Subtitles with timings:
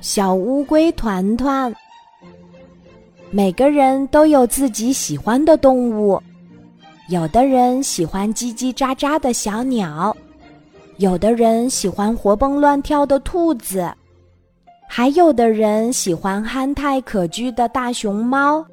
[0.00, 1.74] 小乌龟团团。
[3.30, 6.20] 每个人都有自己喜欢的动物，
[7.08, 10.16] 有的人喜欢叽叽喳喳的小鸟，
[10.96, 13.88] 有的人喜欢活蹦乱跳的兔子，
[14.88, 18.64] 还有的人喜欢憨态可掬的大熊猫。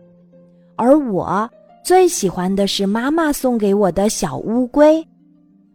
[0.76, 1.48] 而我
[1.84, 5.06] 最喜欢的是妈妈送给我的小乌龟，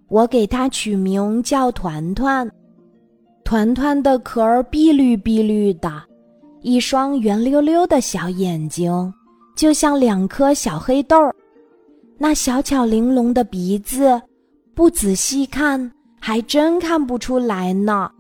[0.09, 2.51] 我给它取名叫团团。
[3.53, 6.03] 团团的壳儿碧绿碧绿的。
[6.63, 9.13] 一双圆溜溜的小眼睛，
[9.54, 11.31] 就像两颗小黑豆儿；
[12.17, 14.18] 那小巧玲珑的鼻子，
[14.75, 18.11] 不仔细看还真看不出来呢。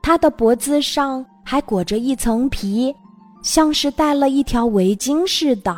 [0.00, 2.94] 它的脖子上还裹着一层皮，
[3.42, 5.76] 像是戴了一条围巾似的。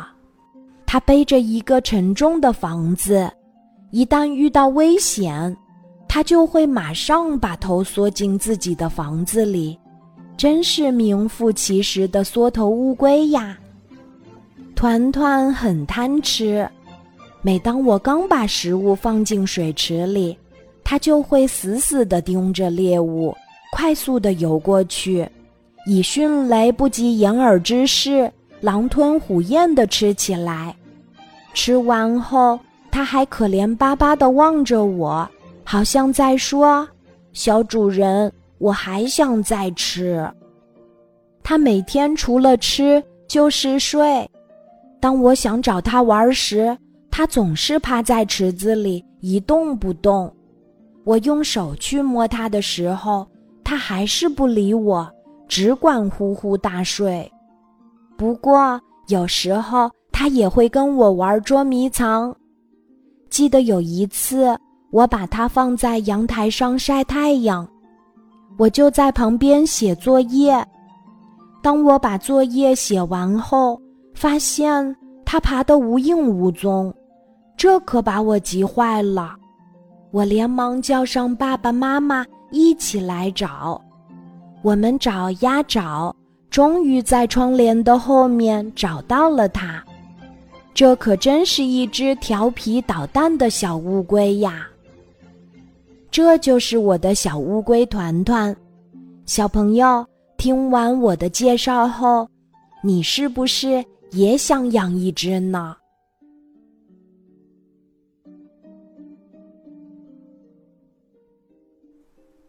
[0.85, 3.27] 它背着一个沉重的房子，
[3.89, 5.57] 一旦遇到危险，
[6.17, 9.77] 它就会马上把头缩进自己的房子里。
[10.35, 13.55] 真是名副其实的缩头乌龟呀！
[14.73, 16.67] 团团很贪吃，
[17.43, 20.35] 每当我刚把食物放进水池里，
[20.83, 23.37] 它就会死死地盯着猎物，
[23.71, 25.29] 快速地游过去，
[25.85, 30.75] 以迅雷不及掩耳之势，狼吞虎咽地吃起来。
[31.53, 35.29] 吃完后，它还可怜巴巴地望着我，
[35.69, 36.87] 好像在说
[37.33, 40.27] ：“小主人。”我还想再吃。
[41.43, 44.27] 他每天除了吃就是睡。
[44.99, 46.75] 当我想找他玩时，
[47.11, 50.33] 他总是趴在池子里一动不动。
[51.03, 53.27] 我用手去摸他的时候，
[53.63, 55.07] 他还是不理我，
[55.47, 57.31] 只管呼呼大睡。
[58.17, 62.35] 不过有时候他也会跟我玩捉迷藏。
[63.29, 64.57] 记得有一次，
[64.91, 67.67] 我把它放在阳台上晒太阳。
[68.57, 70.65] 我就在旁边写作业。
[71.61, 73.79] 当我把作业写完后，
[74.15, 76.93] 发现它爬得无影无踪，
[77.57, 79.35] 这可把我急坏了。
[80.11, 83.79] 我连忙叫上爸爸妈妈一起来找。
[84.63, 86.15] 我们找呀找，
[86.49, 89.83] 终于在窗帘的后面找到了它。
[90.73, 94.67] 这可真是一只调皮捣蛋的小乌龟呀！
[96.17, 98.57] 这就是我的小乌龟团团，
[99.27, 100.03] 小朋友，
[100.35, 102.27] 听完我的介绍后，
[102.81, 105.77] 你是不是也想养一只呢？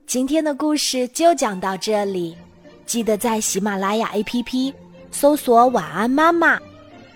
[0.07, 2.35] 今天的故事就讲到这里，
[2.87, 4.73] 记得在喜马拉雅 APP
[5.11, 6.59] 搜索“晚安妈妈”，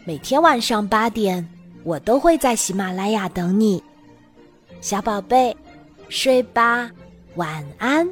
[0.04, 1.48] 每天晚上八点，
[1.82, 3.82] 我都会在喜马拉雅等你，
[4.82, 5.56] 小宝贝。
[6.12, 6.90] 睡吧，
[7.36, 8.06] 晚安。